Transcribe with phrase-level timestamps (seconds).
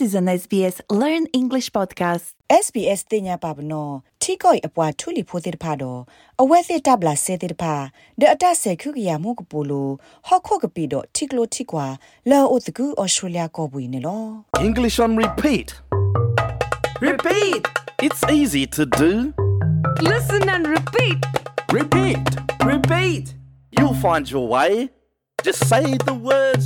[0.00, 2.26] is an SBS Learn English podcast.
[2.64, 3.92] SBS တင်ညာပါဘနော်
[4.22, 6.00] ထီကိုအပွားထူလီဖိုတဲ့တဖာတော့
[6.42, 7.74] အဝဲစစ်တပ်လာဆဲတဲ့တဖာ
[8.20, 9.88] ဒအတဆေခုကရမှုကပူလို
[10.26, 11.86] ဟော့ခုကပီတော့ထီကလိုထီကွာ
[12.30, 14.24] လောအိုတကူဩစတြေးလျကောပွေနေလော
[14.68, 15.68] English on repeat.
[17.08, 17.62] Repeat!
[18.06, 19.12] It's easy to do.
[20.12, 21.20] Listen and repeat.
[21.78, 22.26] Repeat!
[22.72, 23.24] Repeat!
[23.76, 24.72] You'll find your way.
[25.46, 26.64] Just say the words.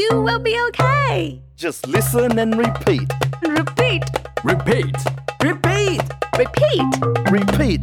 [0.00, 1.18] You will be okay.
[1.57, 3.07] Just listen and repeat.
[3.41, 4.03] Repeat.
[4.43, 4.97] Repeat!
[5.41, 6.01] Repeat!
[6.41, 6.87] Repeat.
[7.31, 7.81] Repeat.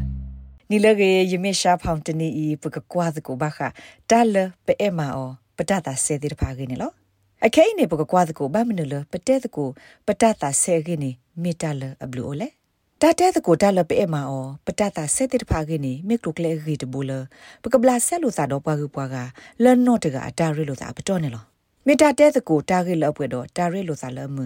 [0.71, 3.59] နီလကေယမေရှာဖောင်တနီဤပကကွာသကိုဘာခ
[4.11, 6.93] တာလပဲအမာအောပတတာဆဲတဲ့တဖာကိနေလော
[7.47, 9.69] အခဲနေပကကွာသကိုဘာမနလပတဲသကို
[10.07, 11.11] ပတတာဆဲကိနေ
[11.43, 12.49] မီတာလအဘလူအိုလေ
[13.01, 17.13] တာတဲသကိုတာလပဲအမာအောပတတာဆဲတဲ့တဖာကိနေမိကလိုကလေဂီတဘူလ
[17.63, 19.17] ပကဘလာဆဲလိုသာတော့ပွားကူပွားက
[19.63, 21.52] လန်နော့တကအတာရီလိုသာပတော်နေလော
[21.87, 24.39] မေတာတဲသကိုတာဂေလအပွေတော့တာရဲလိုသာလမ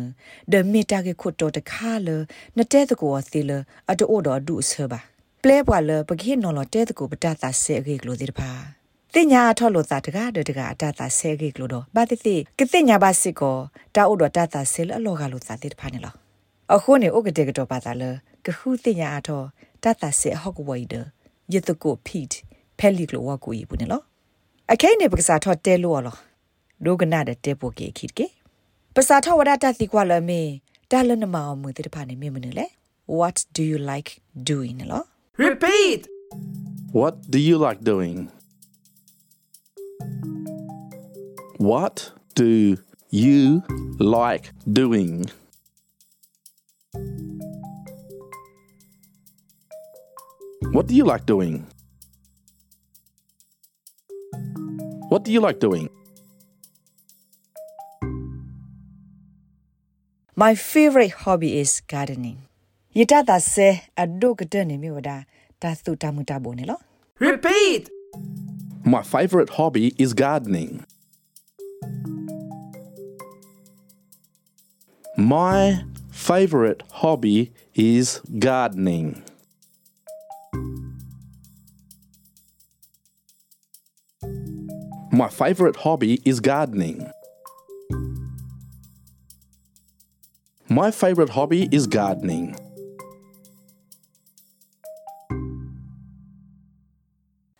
[0.52, 2.08] ဒမေတာဂေခွတ်တော့တခါလ
[2.56, 3.50] နတဲသကိုအသီလ
[3.90, 5.00] အတိုးတော့ဒုဆဘာ
[5.42, 8.50] ပလဲပွာလပကိနော်လတဲသကိုပတတာဆဲဂေကလိုဒီတဖာ
[9.14, 13.56] တင်ညာထော်လို့သာတကားတကားအတတာဆဲဂေကလိုတော့ဘာတိတိကတင်ညာဘာစစ်ကို
[13.94, 16.14] တာအိုတော့တတာဆဲလအလောကလိုသာတိတဖာနေလော
[16.74, 18.02] အခုနေဥကတဲ့ကတော့ပါတာလ
[18.44, 19.44] ကခုတင်ညာအထော်
[19.82, 20.94] တတာဆဲဟောက်ဝိုင်ဒ
[21.52, 22.36] ယတကိုဖိတ်
[22.78, 24.02] ဖဲလီကလိုဝကူဤဘူးနေလော
[24.72, 26.16] အခဲနေပက္ကစားထော်တဲလို့လော
[26.85, 28.27] ဒိုကနာတဲ့တေပိုကေခိကေ
[28.95, 30.41] ပစာထဝရတာတိကွာလမေ
[30.91, 32.65] တာလနမအောင်မူတဲ့ဖာနေမေမနေလေ
[33.19, 34.09] what do you like
[34.49, 35.03] doing လော
[35.47, 36.01] Repeat!
[36.99, 38.29] What do you like doing?
[41.57, 42.77] What do
[43.09, 43.63] you
[43.99, 45.29] like doing?
[50.73, 51.65] What do you like doing?
[55.09, 55.89] What do you like doing?
[60.38, 62.42] My favorite hobby is gardening.
[62.94, 65.24] Yita da se adog dene mi wada
[65.58, 66.76] ta thu ta mu ta bo ne lo.
[67.18, 67.88] Repeat.
[68.84, 70.84] My favorite hobby is gardening.
[75.16, 79.22] My favorite hobby is gardening.
[85.10, 87.10] My favorite hobby is gardening.
[90.76, 92.54] My favorite hobby is gardening.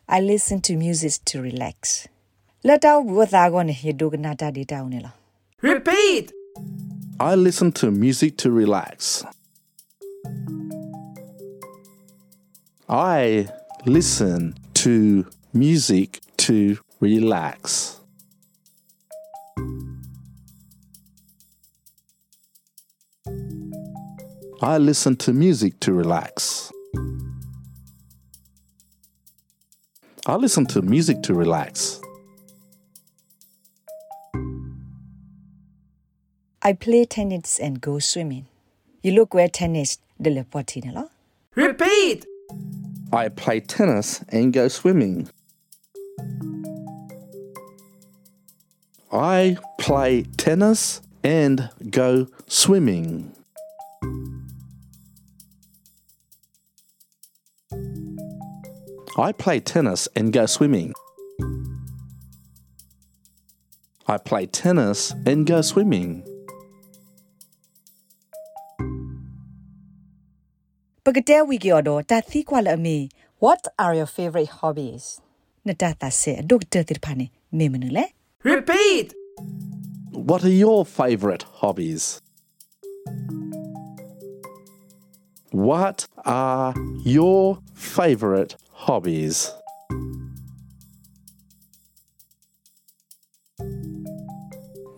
[0.07, 2.09] I listen to music to relax.
[2.63, 3.73] Let out what I want to
[5.63, 6.31] Repeat.
[7.19, 9.25] I listen to music to relax.
[12.87, 13.49] I
[13.87, 15.25] listen to
[15.55, 17.99] music to relax.
[24.67, 26.73] I listen to music to relax.
[30.27, 32.01] I listen to music to relax.
[36.63, 38.47] i play tennis and go swimming
[39.05, 40.83] you look where tennis de le poti
[41.55, 42.27] Repeat!
[43.13, 45.29] I play tennis and go swimming.
[49.13, 53.33] I play tennis and go swimming.
[59.19, 60.93] I play tennis and go swimming.
[64.07, 66.23] I play tennis and go swimming.
[72.61, 75.21] What are your favorite hobbies?
[78.43, 79.15] Repeat!
[80.11, 82.21] What are your favorite hobbies?
[85.53, 89.53] What are your favorite hobbies.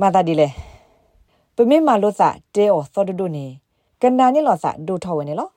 [0.00, 0.48] မာတာဒီလေ
[1.56, 3.46] ပမေမာလို့စာတဲအော်သောဒဒိုနေ
[4.02, 5.48] ကနာနေလောစာဒိုထော်ဝင်နေလော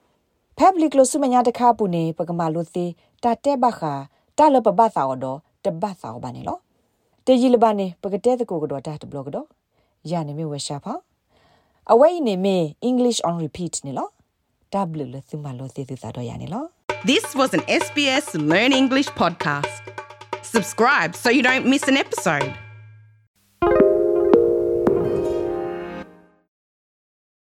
[0.59, 2.91] public လို့စုမညာတခါပူနေပကမာလို့သေး
[3.23, 3.93] တာတဲဘခာ
[4.37, 6.57] တာလပပသာအော်တော့တပတ်သာအော်ပါနေလော
[7.25, 9.47] တေကြီးလပါနေပကတဲ့တကိုကတော့တာတဘလော့ကတော့
[10.11, 10.93] ရနေမြဝရှာဖာ
[11.91, 12.55] အဝဲနေမေ
[12.89, 14.07] english on repeat နေလော
[14.91, 16.65] w လို့စုမလို့သေးသေးသာတော့ရနေလော
[17.04, 19.82] This was an SBS Learn English podcast.
[20.44, 22.54] Subscribe so you don't miss an episode.